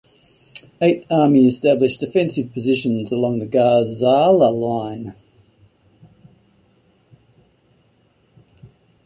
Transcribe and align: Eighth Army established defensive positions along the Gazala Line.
Eighth 0.81 1.05
Army 1.11 1.45
established 1.45 1.99
defensive 1.99 2.51
positions 2.53 3.11
along 3.11 3.37
the 3.37 3.45
Gazala 3.45 4.49
Line. 4.51 5.13